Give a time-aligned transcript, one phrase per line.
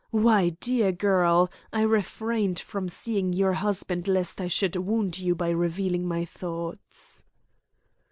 [0.09, 5.49] Why, dear girl, I refrained from seeing your husband lest I should wound you by
[5.51, 7.23] revealing my thoughts."